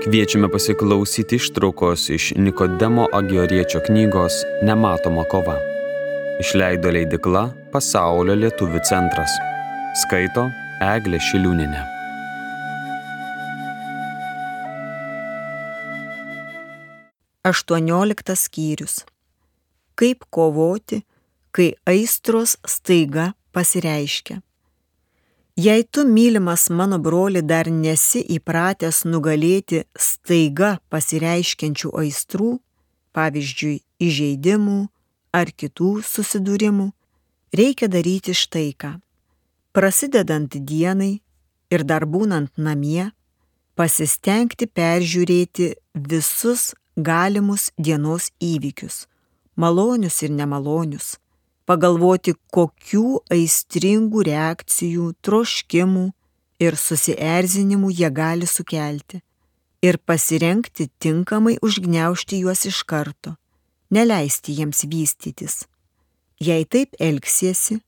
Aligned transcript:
Kviečiame 0.00 0.48
pasiklausyti 0.48 1.36
ištraukos 1.36 2.08
iš 2.10 2.32
Nikodemo 2.36 3.06
Agioriečio 3.12 3.80
knygos 3.86 4.32
Nematoma 4.62 5.24
kova. 5.28 5.58
Išleido 6.40 6.88
leidikla 6.88 7.42
Pasaulio 7.72 8.32
lietuvių 8.40 8.80
centras. 8.88 9.34
Skaito 10.00 10.46
Eglė 10.80 11.20
Šiliūninė. 11.20 11.84
Aštuonioliktas 17.52 18.48
skyrius. 18.48 19.02
Kaip 20.00 20.24
kovoti, 20.32 21.04
kai 21.52 21.74
aistros 21.84 22.56
staiga 22.64 23.34
pasireiškia. 23.52 24.40
Jei 25.64 25.84
tu, 25.84 26.06
mylimas 26.06 26.68
mano 26.68 26.98
broli, 26.98 27.40
dar 27.42 27.66
nesi 27.68 28.20
įpratęs 28.36 29.02
nugalėti 29.12 29.82
staiga 30.06 30.70
pasireiškiančių 30.92 31.90
aistrų, 32.00 32.52
pavyzdžiui, 33.12 33.74
įžeidimų 34.06 34.78
ar 35.36 35.52
kitų 35.60 35.90
susidūrimų, 36.12 36.86
reikia 37.60 37.90
daryti 37.92 38.32
štai 38.42 38.70
ką. 38.80 38.94
Prasidedant 39.76 40.56
dienai 40.70 41.20
ir 41.74 41.84
dar 41.84 42.08
būnant 42.08 42.56
namie, 42.56 43.10
pasistengti 43.76 44.64
peržiūrėti 44.64 45.74
visus 45.92 46.70
galimus 46.96 47.68
dienos 47.76 48.30
įvykius- 48.40 49.04
malonius 49.60 50.22
ir 50.22 50.30
nemalonius 50.40 51.18
pagalvoti, 51.68 52.34
kokių 52.54 53.22
aistringų 53.32 54.24
reakcijų, 54.28 55.10
troškimų 55.24 56.06
ir 56.60 56.76
susierzinimų 56.76 57.90
jie 57.96 58.10
gali 58.14 58.48
sukelti 58.48 59.20
ir 59.82 59.98
pasirenkti 60.04 60.90
tinkamai 61.00 61.56
užgneušti 61.64 62.40
juos 62.44 62.66
iš 62.68 62.82
karto, 62.84 63.36
neleisti 63.90 64.56
jiems 64.58 64.84
vystytis. 64.92 65.64
Jei 66.40 66.64
taip 66.64 66.96
elgsiesi, 67.00 67.80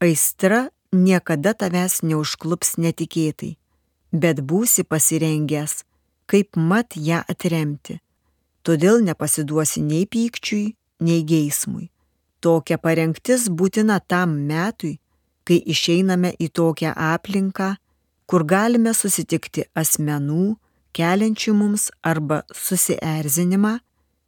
aistra 0.00 0.68
niekada 0.92 1.54
tavęs 1.56 2.00
neužklups 2.04 2.76
netikėtai, 2.80 3.54
bet 4.12 4.40
būsi 4.44 4.84
pasirengęs, 4.84 5.84
kaip 6.28 6.56
mat 6.56 6.96
ją 6.96 7.22
atremti. 7.28 8.00
Todėl 8.64 9.00
nepasiduosi 9.04 9.80
nei 9.84 10.04
pykčiui, 10.04 10.74
nei 11.00 11.24
geismui 11.24 11.88
Tokia 12.40 12.78
parengtis 12.80 13.48
būtina 13.52 13.98
tam 14.00 14.32
metui, 14.48 14.96
kai 15.44 15.60
išeiname 15.74 16.32
į 16.40 16.48
tokią 16.56 16.94
aplinką, 16.96 17.74
kur 18.30 18.44
galime 18.48 18.94
susitikti 18.96 19.66
asmenų, 19.76 20.56
keliančių 20.96 21.54
mums 21.54 21.90
arba 22.02 22.42
susierzinimą, 22.54 23.74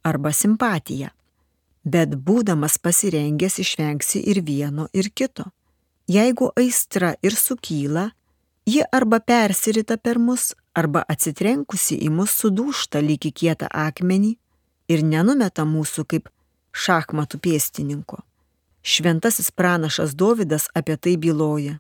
arba 0.05 0.33
simpatiją. 0.37 1.09
Bet 1.85 2.15
būdamas 2.27 2.77
pasirengęs 2.79 3.59
išvengsi 3.65 4.23
ir 4.31 4.43
vieno, 4.45 4.89
ir 4.93 5.09
kito. 5.11 5.49
Jeigu 6.11 6.51
aistra 6.59 7.15
ir 7.23 7.35
sukyla, 7.35 8.11
ji 8.67 8.85
arba 8.93 9.19
persirita 9.21 9.97
per 9.97 10.19
mus, 10.19 10.53
arba 10.75 11.03
atsitrenkusi 11.09 11.99
į 12.07 12.11
mus 12.13 12.37
sudūšta 12.43 13.03
lyg 13.03 13.27
į 13.31 13.33
kietą 13.41 13.71
akmenį 13.71 14.37
ir 14.93 15.03
nenumeta 15.07 15.65
mūsų 15.67 16.05
kaip 16.11 16.29
šachmatų 16.73 17.41
pėstininko. 17.45 18.23
Šventasis 18.83 19.53
pranašas 19.55 20.17
Dovydas 20.19 20.69
apie 20.75 20.97
tai 20.97 21.17
byloja. 21.17 21.79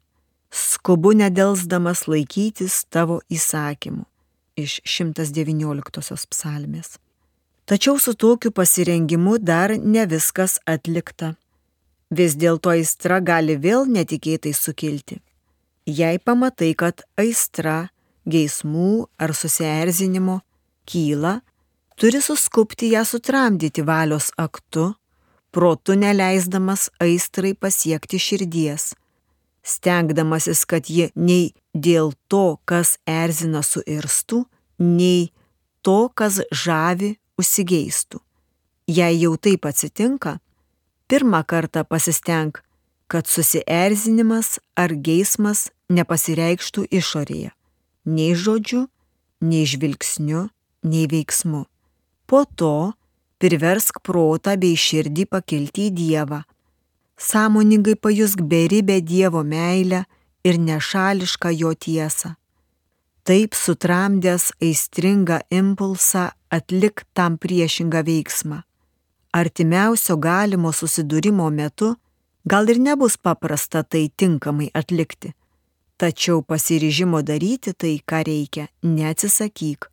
Skubu 0.53 1.15
nedelsdamas 1.17 2.07
laikytis 2.07 2.85
tavo 2.93 3.21
įsakymų 3.33 4.05
iš 4.61 4.81
119 4.85 6.29
psalmės. 6.29 6.99
Tačiau 7.65 7.99
su 7.99 8.15
tokiu 8.15 8.53
pasirengimu 8.53 9.39
dar 9.39 9.73
ne 9.79 10.05
viskas 10.07 10.59
atlikta. 10.67 11.35
Vis 12.11 12.35
dėlto 12.37 12.75
aistra 12.75 13.21
gali 13.25 13.57
vėl 13.57 13.87
netikėtai 13.89 14.53
sukilti. 14.53 15.23
Jei 15.87 16.19
pamatai, 16.19 16.75
kad 16.77 17.01
aistra, 17.19 17.89
geismų 18.29 19.09
ar 19.19 19.33
susierzinimo 19.35 20.43
kyla, 20.87 21.41
turi 22.03 22.21
suskupti 22.21 22.89
ją 22.91 23.05
sutramdyti 23.05 23.83
valios 23.87 24.33
aktu, 24.37 24.95
protu 25.55 25.95
neleisdamas 25.95 26.89
aistrai 27.05 27.53
pasiekti 27.55 28.19
širdies, 28.19 28.89
stengdamasis, 29.63 30.65
kad 30.67 30.91
ji 30.91 31.13
nei 31.15 31.53
dėl 31.71 32.11
to, 32.27 32.59
kas 32.67 32.97
erzina 33.07 33.63
suirstų, 33.63 34.43
nei 34.83 35.31
to, 35.87 36.11
kas 36.19 36.43
žavi, 36.51 37.15
užsigeistų. 37.39 38.19
Jei 38.91 39.23
jau 39.23 39.37
taip 39.39 39.71
atsitinka, 39.71 40.41
pirmą 41.07 41.47
kartą 41.47 41.87
pasisteng, 41.87 42.59
kad 43.07 43.31
susierzinimas 43.31 44.57
ar 44.75 44.91
geismas 44.91 45.69
nepasireikštų 45.87 46.91
išorėje, 46.91 47.55
nei 48.11 48.33
žodžiu, 48.35 48.89
nei 49.39 49.63
žvilgsniu, 49.71 50.49
nei 50.83 51.07
veiksmu. 51.07 51.69
Po 52.33 52.47
to 52.57 52.95
priversk 53.45 53.99
protą 54.09 54.55
bei 54.57 54.73
širdį 54.73 55.27
pakilti 55.35 55.91
į 55.91 55.97
Dievą. 55.99 56.39
Sąmoningai 57.21 57.99
pajusk 58.01 58.41
beribę 58.53 58.97
Dievo 59.05 59.43
meilę 59.45 60.07
ir 60.49 60.57
nešališką 60.69 61.53
jo 61.59 61.75
tiesą. 61.77 62.33
Taip 63.29 63.53
sutramdęs 63.65 64.49
aistringą 64.65 65.43
impulsą 65.59 66.25
atlik 66.49 67.05
tam 67.13 67.37
priešingą 67.37 68.01
veiksmą. 68.09 68.63
Artimiausio 69.37 70.17
galimo 70.17 70.73
susidūrimo 70.73 71.53
metu 71.61 71.93
gal 72.49 72.65
ir 72.73 72.81
nebus 72.81 73.21
paprasta 73.21 73.85
tai 73.85 74.09
tinkamai 74.09 74.73
atlikti. 74.73 75.37
Tačiau 76.01 76.41
pasiryžimo 76.41 77.21
daryti 77.21 77.77
tai, 77.77 77.99
ką 78.01 78.25
reikia, 78.25 78.71
neatsisakyk. 78.83 79.92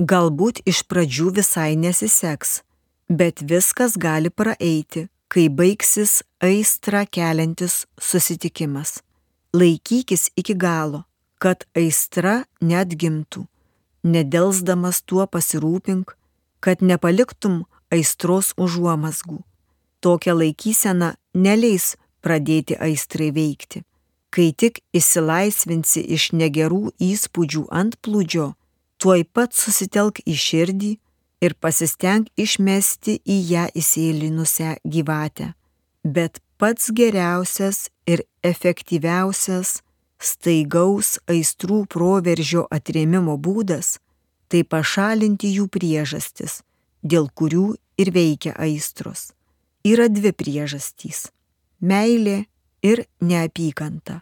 Galbūt 0.00 0.62
iš 0.64 0.78
pradžių 0.88 1.26
visai 1.36 1.74
nesiseks, 1.76 2.62
bet 3.12 3.42
viskas 3.44 3.98
gali 4.00 4.30
praeiti, 4.32 5.10
kai 5.28 5.50
baigsis 5.52 6.22
aistra 6.40 7.02
keliantis 7.04 7.82
susitikimas. 8.00 9.02
Laikykis 9.52 10.30
iki 10.40 10.54
galo, 10.56 11.02
kad 11.36 11.66
aistra 11.76 12.46
net 12.64 12.94
gimtų. 12.96 13.44
Nedelsdamas 14.00 15.02
tuo 15.04 15.26
pasirūpink, 15.28 16.14
kad 16.64 16.80
nepaliktum 16.80 17.66
aistros 17.92 18.54
užuomasgų. 18.56 19.36
Tokia 20.00 20.32
laikysena 20.32 21.10
neleis 21.34 21.98
pradėti 22.24 22.78
aistrai 22.80 23.28
veikti. 23.36 23.84
Kai 24.32 24.48
tik 24.56 24.80
įsilaisvinsi 24.96 26.06
iš 26.16 26.30
negerų 26.32 26.94
įspūdžių 27.04 27.66
ant 27.68 28.00
plūdžio, 28.00 28.54
tuoj 29.00 29.24
pat 29.32 29.56
susitelk 29.56 30.20
į 30.28 30.34
širdį 30.36 30.90
ir 31.40 31.56
pasisteng 31.56 32.28
išmesti 32.36 33.16
į 33.24 33.36
ją 33.52 33.64
įsėlinusią 33.80 34.76
gyvatę. 34.84 35.54
Bet 36.04 36.40
pats 36.60 36.90
geriausias 36.96 37.88
ir 38.08 38.24
efektyviausias 38.44 39.80
staigaus 40.20 41.16
aistrų 41.32 41.86
proveržio 41.88 42.66
atrėmimo 42.70 43.38
būdas- 43.40 43.98
tai 44.50 44.62
pašalinti 44.64 45.48
jų 45.56 45.66
priežastis, 45.68 46.62
dėl 47.02 47.30
kurių 47.32 47.76
ir 47.96 48.10
veikia 48.12 48.52
aistros. 48.56 49.32
Yra 49.84 50.08
dvi 50.08 50.32
priežastys- 50.32 51.30
meilė 51.90 52.46
ir 52.82 53.06
neapykanta. 53.20 54.20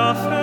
Schaffe 0.00 0.39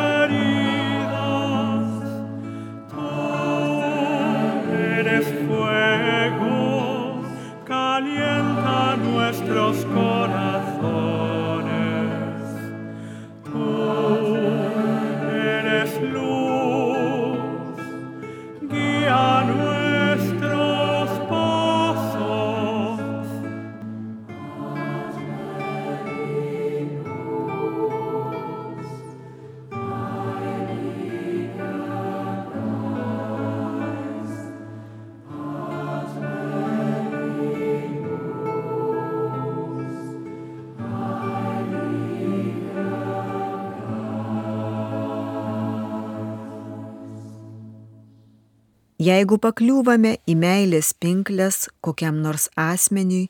Jeigu 49.07 49.37
pakliūvame 49.39 50.17
į 50.27 50.33
meilės 50.35 50.87
pinklės 50.97 51.67
kokiam 51.85 52.17
nors 52.23 52.47
asmeniui, 52.59 53.27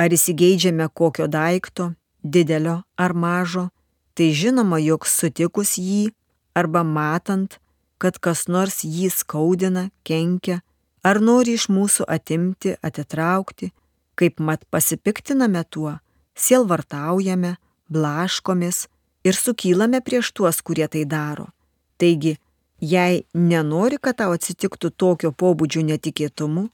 ar 0.00 0.14
įsigeidžiame 0.14 0.86
kokio 1.00 1.26
daikto, 1.28 1.88
didelio 2.22 2.76
ar 2.96 3.14
mažo, 3.24 3.66
tai 4.14 4.30
žinoma, 4.40 4.78
jog 4.78 5.04
sutikus 5.10 5.74
jį 5.76 6.12
arba 6.56 6.84
matant, 6.86 7.58
kad 7.98 8.20
kas 8.24 8.46
nors 8.48 8.84
jį 8.86 9.10
skaudina, 9.12 9.88
kenkia, 10.06 10.60
ar 11.02 11.20
nori 11.20 11.58
iš 11.58 11.66
mūsų 11.76 12.06
atimti, 12.16 12.76
atitraukti, 12.78 13.72
kaip 14.18 14.40
mat 14.40 14.64
pasipiktiname 14.70 15.64
tuo, 15.68 15.98
sielvartaujame, 16.38 17.56
blaškomės 17.90 18.86
ir 19.26 19.34
sukylame 19.34 20.00
prieš 20.06 20.32
tuos, 20.32 20.62
kurie 20.62 20.88
tai 20.88 21.04
daro. 21.04 21.50
Taigi, 21.98 22.38
Jei 22.80 23.24
nenori, 23.34 23.98
kad 23.98 24.20
tau 24.20 24.34
atsitiktų 24.36 24.92
tokio 24.94 25.32
pobūdžio 25.34 25.82
netikėtumų, 25.88 26.68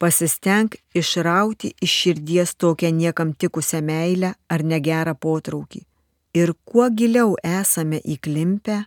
pasistenk 0.00 0.78
išrauti 0.96 1.74
iš 1.84 1.96
širdies 2.02 2.54
tokią 2.56 2.88
niekam 2.96 3.34
tikusią 3.36 3.82
meilę 3.84 4.32
ar 4.48 4.64
negerą 4.64 5.14
potraukį. 5.20 5.84
Ir 6.32 6.54
kuo 6.64 6.88
giliau 6.88 7.34
esame 7.44 8.00
įklimpę, 8.00 8.84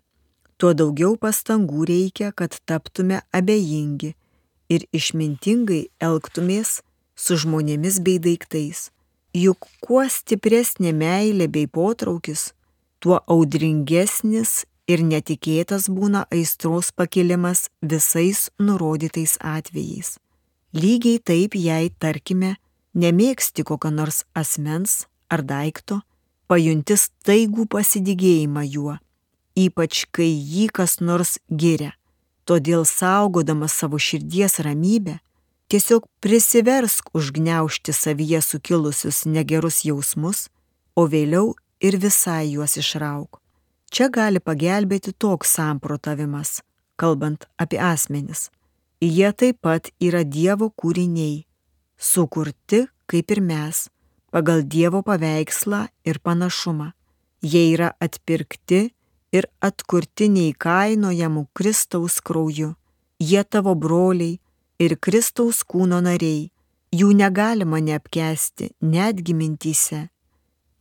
tuo 0.58 0.74
daugiau 0.74 1.14
pastangų 1.20 1.86
reikia, 1.86 2.31
kad 2.31 2.58
taptume 2.66 3.22
abejingi 3.36 4.16
ir 4.74 4.88
išmintingai 4.96 5.84
elgtumės 6.02 6.81
su 7.16 7.38
žmonėmis 7.38 8.00
bei 8.02 8.18
daiktais. 8.18 8.90
Juk 9.34 9.68
kuo 9.84 10.02
stipresnė 10.10 10.94
meilė 10.94 11.50
bei 11.52 11.68
potraukis, 11.68 12.54
tuo 12.98 13.20
audringesnis 13.28 14.64
ir 14.88 15.04
netikėtas 15.04 15.88
būna 15.90 16.26
aistros 16.32 16.92
pakilimas 16.92 17.70
visais 17.82 18.50
nurodytais 18.60 19.38
atvejais. 19.40 20.18
Lygiai 20.74 21.20
taip, 21.20 21.56
jei, 21.56 21.92
tarkime, 22.00 22.56
nemėgsti 22.98 23.64
kokio 23.64 23.92
nors 23.94 24.24
asmens 24.34 25.06
ar 25.30 25.44
daikto, 25.46 26.02
pajunti 26.50 26.98
staigų 26.98 27.68
pasidygėjimą 27.70 28.64
juo, 28.68 28.96
ypač 29.56 30.06
kai 30.12 30.32
jį 30.32 30.70
kas 30.74 31.00
nors 31.00 31.38
giria. 31.50 31.94
Todėl 32.44 32.84
saugodamas 32.90 33.78
savo 33.80 34.00
širdies 34.02 34.60
ramybę, 34.66 35.20
tiesiog 35.72 36.10
prisiversk 36.20 37.14
užgneušti 37.16 37.96
savyje 37.96 38.42
sukilusius 38.44 39.24
negerus 39.26 39.86
jausmus, 39.88 40.50
o 40.96 41.08
vėliau 41.08 41.54
ir 41.80 41.98
visai 42.02 42.52
juos 42.52 42.75
išrauk. 42.82 43.43
Čia 43.94 44.08
gali 44.10 44.40
pagelbėti 44.42 45.12
toks 45.22 45.52
samprotavimas, 45.54 46.64
kalbant 46.98 47.44
apie 47.62 47.78
asmenis. 47.78 48.48
Jie 48.98 49.30
taip 49.38 49.60
pat 49.62 49.92
yra 50.02 50.24
Dievo 50.26 50.72
kūriniai, 50.74 51.44
sukurti 52.02 52.88
kaip 53.06 53.34
ir 53.36 53.42
mes, 53.46 53.84
pagal 54.34 54.64
Dievo 54.66 55.04
paveikslą 55.06 55.84
ir 56.10 56.18
panašumą. 56.26 56.88
Jie 57.46 57.62
yra 57.76 57.92
atpirkti 58.02 58.80
ir 59.30 59.48
atkurti 59.62 60.30
neįkainojamų 60.40 61.44
Kristaus 61.54 62.18
krauju. 62.26 62.72
Jie 63.22 63.44
tavo 63.46 63.76
broliai 63.78 64.40
ir 64.82 64.98
Kristaus 64.98 65.62
kūno 65.62 66.02
nariai. 66.02 66.50
Jų 66.90 67.12
negalima 67.22 67.78
neapkesti 67.78 68.72
netgi 68.82 69.38
mintyse 69.38 70.08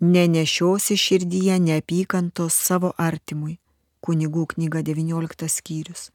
nenešiosi 0.03 0.97
širdyje 0.97 1.59
neapykantos 1.63 2.57
savo 2.59 2.91
artimui. 2.99 3.59
Kunigų 4.03 4.49
knyga 4.51 4.83
19 4.83 5.47
skyrius. 5.47 6.11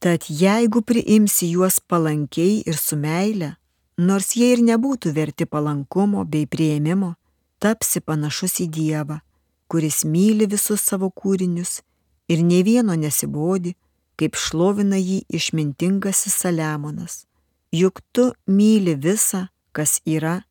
Tad 0.00 0.26
jeigu 0.28 0.82
priimsi 0.84 1.48
juos 1.54 1.80
palankiai 1.80 2.60
ir 2.68 2.76
su 2.76 2.98
meile, 3.00 3.54
nors 3.96 4.34
jie 4.36 4.52
ir 4.52 4.60
nebūtų 4.64 5.12
verti 5.16 5.46
palankumo 5.48 6.26
bei 6.28 6.44
prieimimo, 6.46 7.14
tapsi 7.58 8.00
panašus 8.04 8.60
į 8.64 8.66
Dievą, 8.76 9.20
kuris 9.68 10.04
myli 10.04 10.48
visus 10.48 10.84
savo 10.84 11.08
kūrinius 11.08 11.80
ir 12.28 12.44
ne 12.44 12.60
vieno 12.64 12.96
nesibodi, 12.96 13.72
kaip 14.20 14.36
šlovina 14.36 15.00
jį 15.00 15.22
išmintingasis 15.32 16.36
Saliamonas. 16.44 17.24
Juk 17.72 18.00
tu 18.12 18.32
myli 18.46 18.96
visą, 19.00 19.46
kas 19.72 20.00
yra 20.04 20.42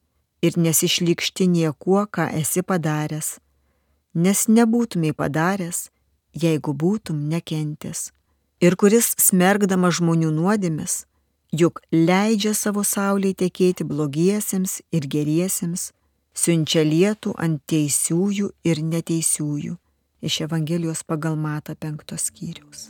ir 0.41 0.57
nesišlikšti 0.57 1.47
niekuo, 1.47 2.05
ką 2.05 2.29
esi 2.41 2.63
padaręs, 2.63 3.37
nes 4.13 4.47
nebūtumai 4.47 5.13
padaręs, 5.13 5.89
jeigu 6.33 6.73
būtum 6.73 7.27
nekentęs. 7.31 8.09
Ir 8.59 8.75
kuris 8.75 9.13
smergdama 9.19 9.91
žmonių 9.91 10.31
nuodėmis, 10.35 11.05
juk 11.55 11.81
leidžia 11.91 12.53
savo 12.53 12.83
saulėje 12.83 13.45
tekėti 13.45 13.87
blogiesiems 13.87 14.81
ir 14.91 15.07
geriesiems, 15.07 15.91
siunčia 16.35 16.83
lietų 16.83 17.35
ant 17.39 17.63
teisiųjų 17.71 18.51
ir 18.63 18.83
neteisiųjų. 18.83 19.77
Iš 20.19 20.41
Evangelijos 20.49 21.05
pagal 21.07 21.39
Mata 21.39 21.75
penktos 21.79 22.27
skyriaus. 22.27 22.89